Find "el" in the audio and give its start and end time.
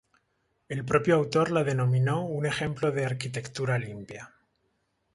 0.67-0.83